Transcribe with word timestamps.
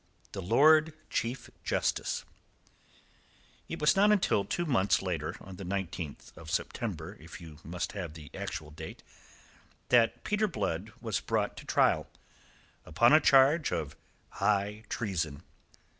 THE 0.31 0.41
LORD 0.41 0.93
CHIEF 1.11 1.51
JUSTICE 1.63 2.25
It 3.69 3.79
was 3.79 3.95
not 3.95 4.11
until 4.11 4.43
two 4.43 4.65
months 4.65 5.03
later 5.03 5.35
on 5.39 5.57
the 5.57 5.63
19th 5.63 6.35
of 6.35 6.49
September, 6.49 7.15
if 7.19 7.39
you 7.39 7.59
must 7.63 7.91
have 7.91 8.15
the 8.15 8.31
actual 8.33 8.71
date 8.71 9.03
that 9.89 10.23
Peter 10.23 10.47
Blood 10.47 10.91
was 11.01 11.19
brought 11.19 11.55
to 11.57 11.65
trial, 11.67 12.09
upon 12.83 13.13
a 13.13 13.19
charge 13.21 13.71
of 13.71 13.95
high 14.29 14.85
treason. 14.89 15.43